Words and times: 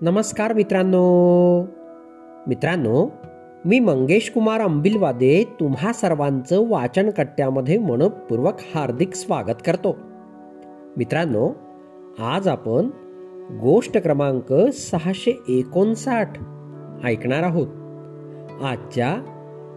नमस्कार 0.00 0.52
मित्रांनो. 0.52 1.62
मित्रांनो 2.46 3.12
मी 3.64 3.78
मंगेश 3.78 4.30
कुमार 4.30 4.60
अंबिलवादे 4.60 5.44
तुम्हा 5.60 5.92
सर्वांचं 5.92 6.68
वाचन 6.68 7.10
कट्ट्यामध्ये 7.10 7.78
मनपूर्वक 7.78 8.54
हार्दिक 8.74 9.14
स्वागत 9.14 9.62
करतो. 9.66 9.96
मित्रांनो 10.96 11.50
आज 12.18 12.48
आपण 12.48 12.90
गोष्ट 13.60 13.98
क्रमांक 13.98 14.52
सहाशे 14.72 15.42
एकोणसाठ 15.48 16.32
ऐकणार 17.04 17.42
आहोत. 17.42 17.68
आजच्या 18.62 19.16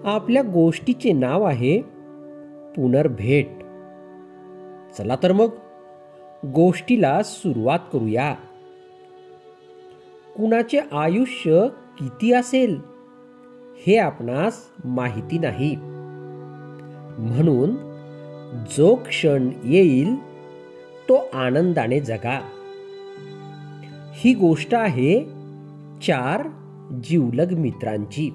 आपल्या 0.06 0.42
गोष्टीचे 0.42 1.12
नाव 1.12 1.44
आहे 1.44 1.82
पुनर्भेट. 2.76 3.50
चला 4.98 5.16
तर 5.24 5.32
मग 5.32 5.50
गोष्टीला 6.46 7.24
सुरुवात 7.24 7.80
करूया. 7.94 8.36
कुणाचे 10.38 10.80
आयुष्य 10.92 11.68
किती 12.00 12.34
असेल 12.34 12.80
हे 13.88 13.98
आपणास 13.98 14.66
माहिती 14.86 15.38
नाही. 15.38 15.76
म्हणून 17.18 17.72
जो 18.78 18.96
क्षण 18.96 19.50
येईल 19.64 20.16
तो 21.10 21.16
आनंदाने 21.34 22.00
जगा. 22.00 22.42
ही 24.14 24.34
गोष्ट 24.34 24.76
आहे 24.76 25.24
चार 26.04 26.48
जिवलग 27.04 27.54
मित्रांची 27.54 28.34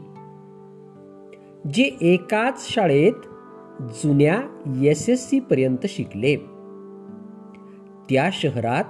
जे 1.74 1.96
एकाच 2.01 2.74
शाळेत 2.74 3.12
जुन्या 3.82 4.42
एस 4.82 5.09
एस 5.09 5.30
सी 5.30 5.40
पर्यंत 5.40 5.87
शिकले. 5.88 6.37
त्या 8.10 8.30
शहरात 8.32 8.84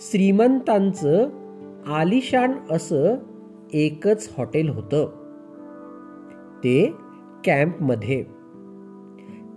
श्रीमंतांचं 0.00 1.41
आलिशान 1.86 2.52
असं 2.70 3.14
एकच 3.72 4.34
हॉटेल 4.38 4.68
होतं. 4.68 5.06
ते 6.64 6.92
कॅम्पमध्ये. 7.44 8.24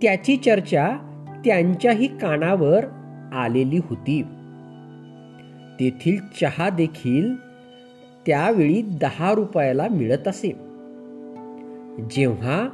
त्याची 0.02 0.36
चर्चा 0.36 0.96
त्यांच्याही 1.44 2.06
कानावर 2.06 2.84
आलेली 3.34 3.78
होती. 3.78 4.22
तेथील 5.80 6.16
चहा 6.40 6.70
देखील 6.70 7.36
त्यावेळी 8.26 8.82
दहा 8.82 9.34
रुपयाला 9.34 9.86
मिळत 9.90 10.28
असे. 10.28 10.50
जेव्हा 12.10 12.68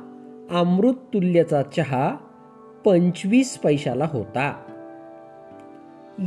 अमृत 0.50 0.94
तुल्यचा 0.94 1.62
चहा 1.62 2.16
पंचवीस 2.84 3.58
पैशाला 3.58 4.08
होता. 4.12 4.62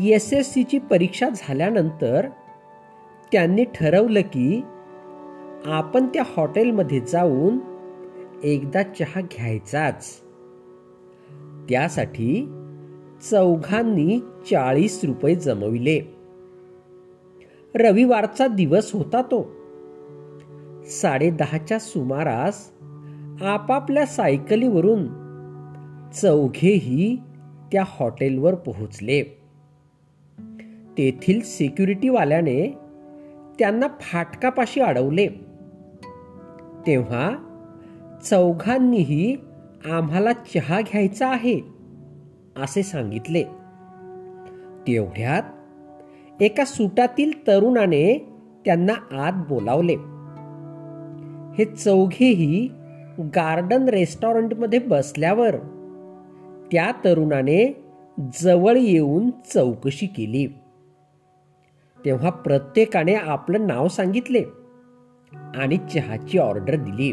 एस 0.03 0.33
एस 0.33 0.53
सीची 0.53 0.79
परीक्षा 0.79 1.29
झाल्यानंतर 1.35 2.27
त्यांनी 3.35 3.63
ठरवलं 3.63 4.21
की 4.21 4.61
आपण 5.65 6.05
त्या 6.05 6.23
हॉटेलमध्ये 6.37 6.99
जाऊन 6.99 7.57
एकदा 8.43 8.83
चहा 8.83 9.21
घ्यायचाच. 9.21 10.05
त्यासाठी 11.69 12.51
चौघांनी 13.31 14.19
चाळीस 14.51 15.03
रुपये 15.03 15.35
जमविले. 15.35 16.01
रविवारचा 17.75 18.47
दिवस 18.47 18.91
होता 18.93 19.21
तो. 19.21 19.51
साडे 20.85 21.29
दहाच्या 21.29 21.79
सुमारास 21.79 22.71
आपापल्या 23.41 24.05
सायकलीवरून 24.05 25.03
चौघेही 26.13 27.17
त्या 27.71 27.83
हॉटेलवर 27.87 28.55
पोहोचले. 28.55 29.21
तेथील 30.97 31.41
सिक्युरिटीवाल्याने 31.41 32.84
त्यांना 33.59 33.87
फाटकापाशी 34.01 34.81
अडवले. 34.81 35.27
तेव्हा 36.87 37.31
चौघांनीही 38.23 39.35
आम्हाला 39.91 40.33
चहा 40.33 40.81
घ्यायचा 40.81 41.27
आहे 41.27 41.59
असे 42.63 42.83
सांगितले. 42.83 43.43
तेवढ्यात 44.87 45.43
एका 46.41 46.65
सुटातील 46.65 47.47
तरुणाने 47.47 48.27
त्यांना 48.65 49.23
आत 49.23 49.33
बोलावले. 49.49 49.95
हे 51.57 51.65
चौघेही 51.65 52.69
गार्डन 53.19 53.89
रेस्टॉरंटमध्ये 53.89 54.79
बसल्यावर 54.79 55.55
त्या 56.71 56.91
तरुणाने 57.05 57.83
जवळ 58.41 58.77
येऊन 58.77 59.29
चौकशी 59.29 60.05
केली. 60.05 60.47
तेव्हा 62.05 62.29
प्रत्येकाने 62.29 63.15
आपलं 63.15 63.67
नाव 63.67 63.87
सांगितले 63.87 64.43
आणि 65.55 65.77
चहाची 65.77 66.37
ऑर्डर 66.37 66.75
दिली. 66.75 67.09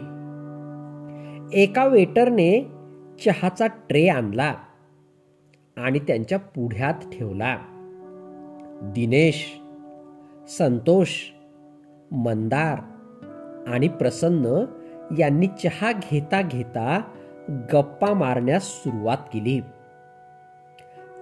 एका 1.62 1.84
वेटरने 1.84 2.70
चहाचा 3.24 3.66
ट्रे 3.66 4.08
आणला 4.08 4.54
आणि 5.76 5.98
त्यांच्या 5.98 6.38
पुढ्यात 6.38 6.94
ठेवला. 6.94 7.58
दिनेश 8.82 9.60
संतोष 10.58 11.08
मंदार 12.12 12.78
आणि 13.68 13.88
प्रसन्न 13.88 14.64
यांनी 15.18 15.46
चहा 15.46 15.92
घेता 15.92 16.42
घेता 16.42 17.02
गप्पा 17.72 18.14
मारण्यास 18.14 18.62
सुरुवात 18.62 19.16
केली. 19.16 19.60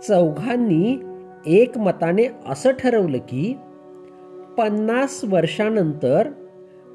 चौघांनी 0.08 1.09
एकमताने 1.46 2.26
असं 2.46 2.70
ठरवलं 2.70 3.18
की 3.18 3.56
पन्नास 4.58 5.24
वर्षानंतर 5.24 6.28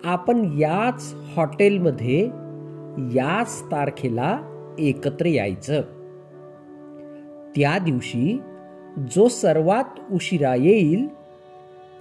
आपण 0.03 0.55
याच 0.57 1.15
हॉटेलमध्ये 1.35 2.21
याच 2.97 3.63
तारखेला 3.71 4.39
एकत्र 4.79 5.25
यायचं. 5.25 5.81
त्या 7.55 7.77
दिवशी 7.77 8.41
जो 9.15 9.27
सर्वात 9.27 10.13
उशिरा 10.13 10.55
येईल 10.55 11.07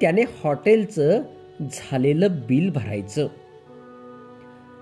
त्याने 0.00 0.22
हॉटेलचं 0.22 1.22
झालेलं 1.60 2.28
बिल 2.48 2.70
भरायचं. 2.74 3.26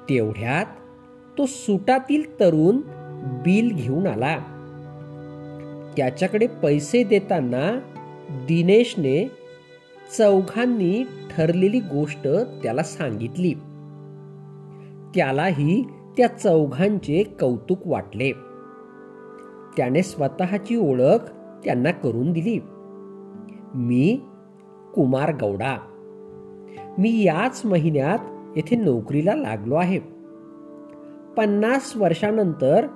तेवढ्यात 0.09 0.67
तो 1.39 1.47
सुटातील 1.47 2.41
तरुण 2.41 2.77
बिल 3.44 3.75
घेऊन 3.75 4.06
आला. 4.06 4.51
त्याच्याकडे 5.97 6.47
पैसे 6.47 7.04
देताना 7.04 7.80
दिनेशने 8.48 9.30
चौघांनी 10.19 11.04
ठरलेली 11.30 11.80
गोष्ट 11.80 12.28
त्याला 12.62 12.82
सांगितली. 12.82 13.54
त्यालाही 15.14 15.84
त्या 16.16 16.26
चौघांचे 16.26 17.22
कौतुक 17.22 17.78
वाटले. 17.86 18.32
त्याने 19.76 20.02
स्वतःची 20.02 20.76
ओळख 20.76 21.19
त्यांना 21.64 21.91
करून 21.91 22.32
दिली. 22.32 22.60
मी 23.75 24.20
कुमार 24.94 25.34
गौडा. 25.41 25.76
मी 26.98 27.22
याच 27.22 27.62
महिन्यात 27.64 28.19
येथे 28.56 28.76
नोकरीला 28.76 29.34
लागलो 29.34 29.75
आहे. 29.75 29.98
पन्नास 31.36 31.97
वर्षानंतर 31.97 32.86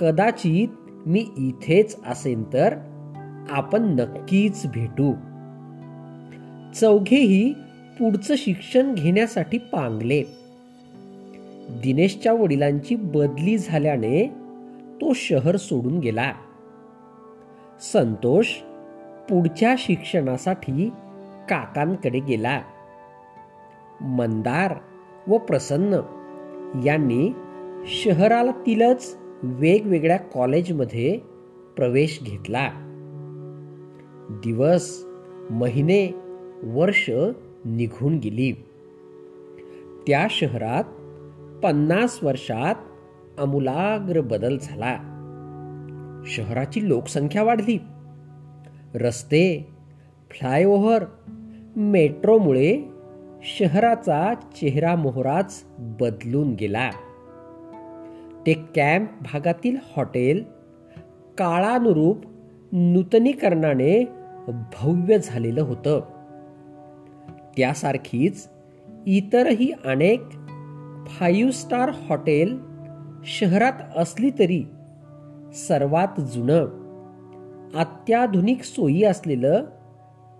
कदाचित 0.00 0.68
मी 1.06 1.26
इथेच 1.38 1.96
असेन 2.06 2.42
तर 2.52 2.74
आपण 3.50 3.82
नक्कीच 3.82 4.66
भेटू. 4.66 5.12
चौघेही 6.74 7.52
पुढचं 7.98 8.34
शिक्षण 8.38 8.94
घेण्यासाठी 8.94 9.58
पांगले. 9.58 10.22
दिनेशच्या 11.68 12.32
वडिलांची 12.32 12.94
बदली 12.94 13.58
झाल्याने 13.58 14.26
तो 15.00 15.12
शहर 15.12 15.56
सोडून 15.56 15.98
गेला. 15.98 16.32
संतोष 17.92 18.46
पुढच्या 19.30 19.74
शिक्षणासाठी 19.78 20.90
काकांकडे 21.48 22.20
गेला. 22.20 22.60
मंदार 24.00 24.74
व 25.28 25.38
प्रसन्न 25.38 25.94
यांनी 26.84 27.34
शहराला 27.86 28.50
तिलच 28.50 29.18
वेगवेगळ्या 29.44 30.16
कॉलेजमध्ये 30.16 31.18
प्रवेश 31.76 32.20
घेतला. 32.22 32.70
दिवस 34.30 35.04
महिने 35.50 36.14
वर्ष 36.62 37.10
निघून 37.64 38.18
गेली. 38.18 38.52
त्या 40.06 40.26
शहरात 40.30 40.84
पन्नास 41.62 42.18
वर्षात 42.22 42.74
अमूलाग्र 43.38 44.20
बदल 44.20 44.58
झाला. 44.62 44.96
शहराची 46.26 46.88
लोकसंख्या 46.88 47.42
वाढली. 47.42 47.78
रस्ते 48.94 49.68
फ्लायओव्हर 50.30 51.04
मेट्रोमुळे 51.76 52.82
शहराचा 53.42 54.34
चेहरा 54.34 54.94
मोहराच 54.94 55.64
बदलून 55.78 56.54
गेला. 56.54 56.90
ते 58.46 58.52
कॅम्प 58.52 59.10
भागातील 59.20 59.76
हॉटेल 59.96 60.44
काळानुरूप 61.38 62.24
नूतनीकरणाने 62.72 64.04
भव्य 64.48 65.18
झालेलं 65.18 65.60
होतं. 65.60 66.00
त्यासारखीच 67.56 68.48
इतरही 69.06 69.72
अनेक 69.84 70.20
फाईव्ह 71.06 71.50
स्टार 71.50 71.90
हॉटेल 71.94 72.58
शहरात 73.24 73.72
असली 73.96 74.30
तरी 74.30 74.64
सर्वात 75.54 76.20
जुनं 76.20 76.84
अत्याधुनिक 77.74 78.62
सोयी 78.62 79.04
असलेलं 79.04 79.64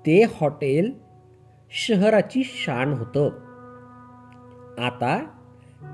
ते 0.06 0.22
हॉटेल 0.22 0.92
शहराची 1.70 2.42
शान 2.44 2.92
होतं. 2.92 3.28
आता 4.78 5.26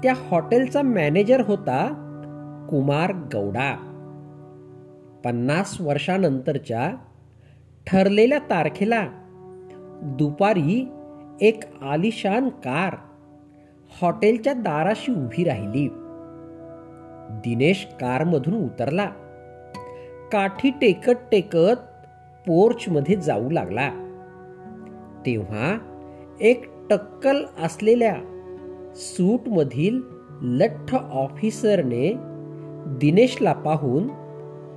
त्या 0.02 0.14
हॉटेलचा 0.16 0.82
मॅनेजर 0.82 1.40
होता 1.40 2.06
कुमार 2.70 3.12
गौडा. 3.12 3.86
पन्नास 5.24 5.80
वर्षानंतरच्या 5.80 6.94
ठरलेल्या 7.86 8.38
तारखेला 8.38 9.06
दुपारी 10.02 10.88
एक 11.40 11.60
आलिशान 11.82 12.48
कार 12.48 12.96
हॉटेलच्या 14.02 14.52
दाराशी 14.52 15.12
उभी 15.12 15.44
राहिली. 15.44 15.88
दिनेश 17.30 17.88
कारमधून 18.00 18.54
उतरला. 18.54 19.06
काठी 20.32 20.70
टेकत 20.70 21.18
टेकत 21.32 22.06
पोर्चमध्ये 22.46 23.16
जाऊ 23.16 23.50
लागला. 23.50 23.90
तेव्हा 25.26 25.78
एक 26.40 26.64
टक्कल 26.90 27.44
असलेल्या 27.62 28.39
सूटमधील 28.94 30.00
लठ्ठ 30.42 30.94
ऑफिसरने 30.94 32.12
दिनेशला 32.86 33.52
पाहून 33.52 34.08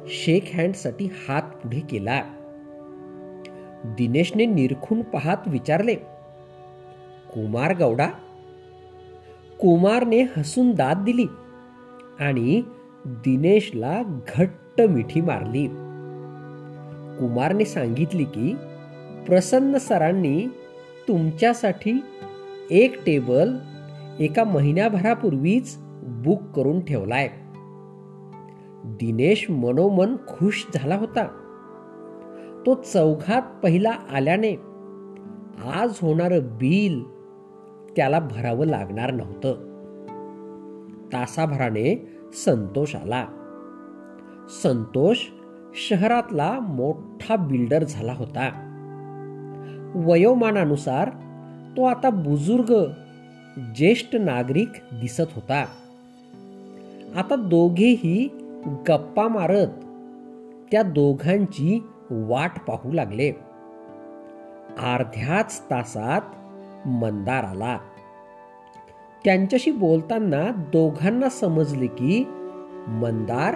शेक 0.07 0.43
हँडसाठी 0.53 1.09
हात 1.27 1.41
पुढे 1.41 1.79
केला. 1.79 2.23
दिनेशने 3.85 4.45
निरखून 4.45 5.01
पाहत 5.01 5.37
विचारले 5.47 5.95
कुमार 7.33 7.77
गौडा 7.77 8.07
कुमारने 9.59 10.21
हसून 10.37 10.71
दाद 10.71 10.97
दिली 10.97 11.25
आणि 12.19 12.63
दिनेशला 13.05 14.01
घट्ट 14.27 14.81
मिठी 14.81 15.21
मारली. 15.21 15.67
कुमारने 17.19 17.65
सांगितले 17.65 18.23
की 18.23 18.55
प्रसन्न 19.27 19.77
सरांनी 19.77 20.47
तुमच्यासाठी 21.07 22.03
एक 22.71 23.05
टेबल 23.05 23.55
एका 24.19 24.43
महिन्याभरापूर्वीच 24.43 25.77
बुक 26.03 26.41
करून 26.55 26.79
ठेवलाय. 26.79 27.29
दिनेश 28.85 29.49
मनोमन 29.49 30.15
खुश 30.15 30.67
झाला 30.73 30.95
होता. 30.95 31.27
तो 32.65 32.73
चौघात 32.73 33.41
पहिला 33.63 33.89
आल्याने 33.89 34.53
आज 35.73 35.99
होणार 36.01 36.39
बिल 36.39 37.03
त्याला 37.95 38.19
भरावं 38.19 38.65
लागणार 38.65 39.11
नव्हतं. 39.11 39.51
तासाभराने 41.13 42.17
संतोष 42.33 42.95
आला. 42.95 43.25
संतोष 44.63 45.17
शहरातला 45.75 46.59
मोठा 46.59 47.35
बिल्डर 47.35 47.83
झाला 47.83 48.13
होता. 48.13 48.69
वयोमानानुसार 49.95 51.09
तो 51.77 51.83
आता 51.83 52.09
बुजुर्ग 52.09 52.75
ज्येष्ठ 53.57 54.15
नागरिक 54.15 54.69
दिसत 54.93 55.33
होता. 55.35 55.65
आता 57.15 57.35
दोघेही 57.35 58.29
गप्पा 58.89 59.27
मारत 59.27 59.67
त्या 60.71 60.83
दोघांची 60.83 61.83
वाट 62.09 62.59
पाहू 62.67 62.91
लागले. 62.93 63.31
अर्ध्याच 64.79 65.61
तासात 65.71 66.21
मंदार 66.87 67.43
आला. 67.43 67.77
त्यांच्याशी 69.25 69.71
बोलताना 69.71 70.51
दोघांना 70.51 71.29
समजले 71.29 71.87
की 71.87 72.23
मंदार 72.87 73.53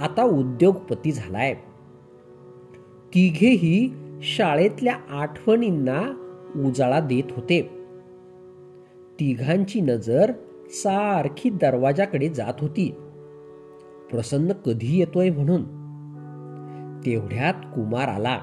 आता 0.00 0.22
उद्योगपती 0.22 1.12
झालाय. 1.12 1.54
तिघेही 3.14 3.94
शाळेतल्या 4.22 4.94
आठवणींना 5.10 6.00
उजाळा 6.66 7.00
देत 7.00 7.32
होते. 7.32 7.79
तिघांची 9.20 9.80
नजर 9.80 10.32
सारखी 10.68 11.50
दरवाजाकडे 11.50 12.28
जात 12.28 12.54
होती. 12.58 12.94
प्रसन्न 14.10 14.52
कधी 14.52 14.98
येतोय 14.98 15.30
म्हणून. 15.30 15.64
तेवढ्यात 17.06 17.54
कुमार 17.54 18.08
आला. 18.08 18.38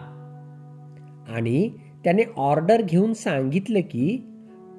आणि 1.30 1.70
त्याने 2.04 2.24
ऑर्डर 2.38 2.82
घेऊन 2.82 3.14
सांगितलं 3.14 3.80
की 3.80 4.28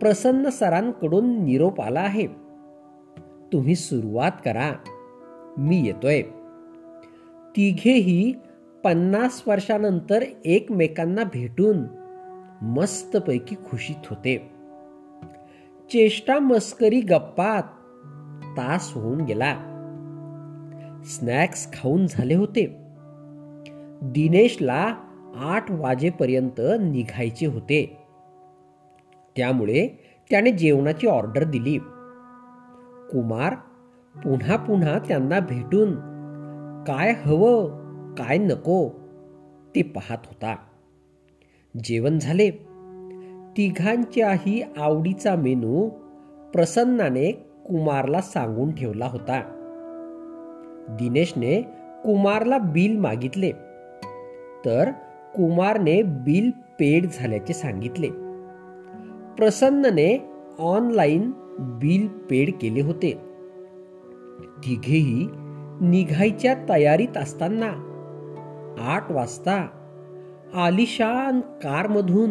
प्रसन्न 0.00 0.48
सरांकडून 0.48 1.44
निरोप 1.44 1.80
आला 1.80 2.00
आहे. 2.00 2.26
तुम्ही 3.52 3.74
सुरुवात 3.74 4.32
करा. 4.44 4.72
मी 5.58 5.86
येतोय. 5.86 6.22
तिघेही 7.56 8.32
पन्नास 8.84 9.42
वर्षानंतर 9.46 10.24
एकमेकांना 10.44 11.24
भेटून 11.24 11.76
मस्तपैकी 12.62 13.54
खुशीत 13.54 14.06
होते. 14.10 14.57
चेष्टा 15.93 16.38
मस्करी 16.38 17.00
गप्पात 17.00 17.62
तास 18.56 18.93
होऊन 18.94 19.20
गेला. 19.20 19.58
स्नॅक्स 21.05 21.73
खाऊन 21.73 22.06
झाले 22.06 22.35
होते. 22.35 22.76
दिनेशला 24.02 24.94
आठ 25.37 25.70
वाजेपर्यंत 25.70 26.61
निघायचे 26.81 27.46
होते. 27.46 27.99
त्यामुळे 29.37 29.88
त्याने 30.31 30.50
जेवणाची 30.50 31.06
ऑर्डर 31.06 31.44
दिली. 31.44 31.79
कुमार 33.12 33.55
पुन्हा 34.19 34.56
पुन्हा 34.56 34.99
त्यांना 34.99 35.40
भेटून 35.40 35.94
काय 36.85 37.12
हवं 37.12 38.14
काय 38.14 38.38
नको? 38.38 38.88
ते 39.75 39.82
पाहत 39.82 40.19
होता. 40.26 40.56
जेवण 41.85 42.19
झाले. 42.19 42.67
तिघांच्याही 43.58 44.62
आवडीचा 44.76 45.34
मेनू 45.34 45.88
प्रसन्नाने 46.52 47.32
कुमारला 47.66 48.20
सांगून 48.20 48.75
ठेवला 48.75 49.06
होता. 49.06 49.40
दिनेशने 50.88 51.62
कुमारला 52.05 52.58
बिल 52.58 52.99
मागितले. 52.99 53.52
तर 54.64 54.90
कुमारने 55.35 56.02
बिल 56.02 56.50
पेड 56.50 57.06
झाल्याचे 57.06 57.52
सांगितले. 57.52 58.09
प्रसन्नने 59.37 60.30
ऑनलाईन 60.59 61.32
बिल 61.59 62.06
पेड 62.06 62.52
केले 62.61 62.80
होते. 62.80 63.21
तिघेही 64.64 65.28
निघायच्या 65.80 66.54
तयारीत 66.68 67.16
असताना 67.16 67.71
आठ 68.80 69.12
वाजता 69.12 69.68
आलिशान 70.54 71.40
कारमधून 71.40 72.30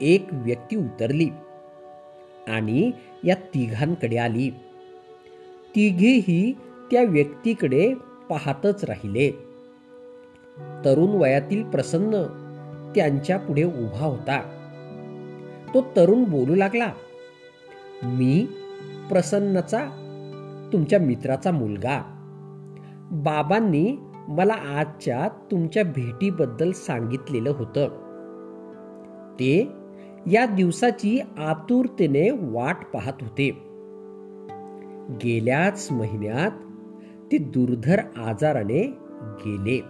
एक 0.00 0.28
व्यक्ती 0.32 0.76
उतरली 0.76 1.28
आणि 2.48 2.90
या 3.24 3.34
तिघांकडे 3.34 4.16
आली. 4.16 4.50
तिघेही 5.74 6.52
त्या 6.90 7.02
व्यक्तीकडे 7.02 7.94
पाहतच 8.30 8.84
राहिले. 8.84 9.30
तरुण 10.84 11.08
वयातील 11.08 11.64
प्रसन्न 11.64 12.22
त्यांच्या 12.94 13.38
पुढे 13.38 13.62
उभा 13.62 14.06
होता. 14.06 14.40
तो 15.74 15.80
तरुण 15.80 16.24
बोलू 16.24 16.54
लागला 16.54 16.92
मी 18.02 18.46
प्रसन्नचा 19.08 20.00
तुमच्या 20.72 21.00
मित्राचा 21.00 21.50
मुलगा. 21.50 22.10
बाबांनी 23.10 23.96
मला 24.28 24.52
आजच्या 24.52 25.28
तुमच्या 25.50 25.84
भेटीबद्दल 25.84 26.72
सांगितलेलं 26.72 27.50
होतं. 27.50 27.88
ते 29.34 29.68
या 30.26 30.46
दिवसाची 30.46 31.20
आतुरतेने 31.38 32.30
वाट 32.30 32.76
पाहत 32.94 33.12
होते. 33.20 33.50
गेल्याच 35.24 35.88
महिन्यात 35.90 36.50
ते 37.32 37.38
दुर्धर 37.38 38.00
आजाराने 38.16 38.82
गेले. 39.46 39.82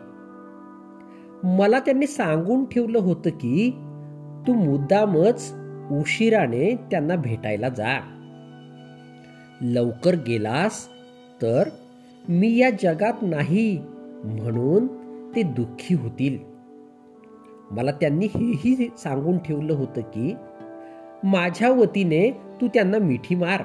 मला 1.44 1.78
त्यांनी 1.78 2.06
सांगून 2.06 2.64
ठेवलं 2.64 2.98
होतं 2.98 3.30
की 3.30 3.70
तू 4.46 4.52
मुद्दामच 4.52 5.54
उशिराने 5.90 6.76
त्यांना 6.90 7.16
भेटायला 7.16 7.68
जा. 7.68 8.00
लवकर 9.60 10.14
गेलास 10.14 10.88
तर 11.42 11.68
मी 12.28 12.56
या 12.56 12.70
जगात 12.70 13.12
नाही 13.22 13.78
म्हणून 14.24 14.86
ते 15.36 15.42
दुःखी 15.42 15.94
होतील. 15.94 16.53
मला 17.70 17.92
त्यांनी 17.92 18.26
हेही 18.26 18.90
सांगून 18.98 19.38
ठेवलं 19.38 19.72
होतं 19.72 20.00
की 20.00 20.34
माझ्या 21.24 21.70
वतीने 21.70 22.30
तू 22.30 22.66
त्यांना 22.66 22.98
मिठी 22.98 23.34
मार. 23.34 23.62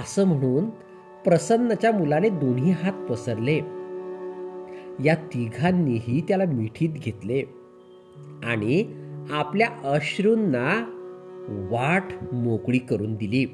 असं 0.00 0.24
म्हणून 0.24 0.70
प्रसन्नच्या 1.24 1.92
मुलाने 1.92 2.28
दोन्ही 2.28 2.70
हात 2.70 2.92
पसरले. 2.92 3.60
या 5.04 5.14
तिघांनीही 5.14 6.20
त्याला 6.20 6.44
मिठीत 6.44 6.88
घेतले 6.88 7.42
आणि 8.44 8.94
आपल्या 9.30 9.68
अश्रूंना 9.84 10.98
वाट 11.70 12.34
मोकळी 12.34 12.78
करून 12.78 13.14
दिली. 13.14 13.44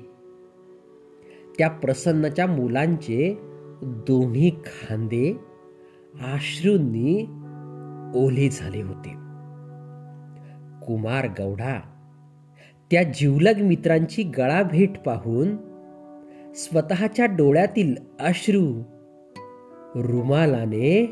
त्या 1.59 1.69
प्रसन्नच्या 1.69 2.47
मुलांचे 2.47 3.39
दोन्ही 3.83 4.51
खांदे 4.51 5.41
अश्रूंनी 6.15 7.27
ओले 8.15 8.49
झाले 8.49 8.83
होते. 8.83 9.11
कुमार 10.87 11.27
गौडा 11.27 11.81
त्या 12.91 13.03
जीवलग 13.03 13.61
मित्रांची 13.63 14.23
गळा 14.23 14.63
भेट 14.63 14.99
पाहून 14.99 15.57
स्वतःच्या 16.55 17.27
डोळ्यातील 17.27 17.97
अश्रू 18.21 18.83
रुमालाने 19.95 21.07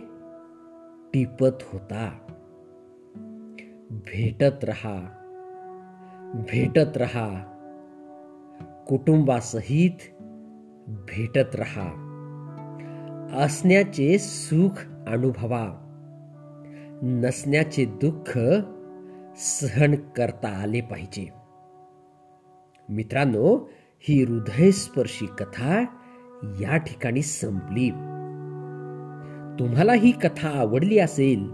टिपत 1.15 1.65
होता. 1.73 2.19
भेटत 3.91 4.65
रहा 4.65 5.09
भेटत 6.35 6.97
रहा 6.97 7.53
कुटुंबासहित 8.89 10.23
भेटत 10.89 11.57
रहा 11.57 12.03
असण्याचे 13.45 14.19
सुख 14.19 14.87
अनुभवा. 15.09 15.86
नसण्याचे 17.03 17.85
दुःख 17.85 18.39
सहन 19.37 19.95
करता 19.95 20.49
आले 20.49 20.81
पाहिजे. 20.81 21.29
मित्रांनो 22.89 23.71
ही 24.01 24.23
हृदयस्पर्शी 24.23 25.27
कथा 25.27 25.85
या 26.61 26.77
ठिकाणी 26.77 27.23
संपली. 27.23 27.91
तुम्हाला 29.59 29.93
ही 29.93 30.11
कथा 30.11 30.49
आवडली 30.49 30.99
असेल 30.99 31.53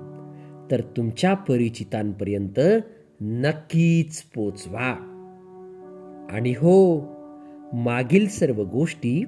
तर 0.70 0.80
तुमच्या 0.96 1.34
परिचितांपर्यंत 1.34 2.60
नक्कीच 3.20 4.22
पोचवा. 4.22 5.08
आणि 6.30 6.50
हो 6.50 7.00
मागील 7.72 8.28
सर्व 8.28 8.62
गोष्टी 8.62 9.24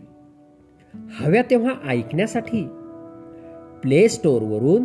हव्या 0.95 1.43
तेव्हा 1.51 1.89
ऐकण्यासाठी 1.89 2.67
प्ले 3.83 4.09
स्टोअरवरून 4.09 4.85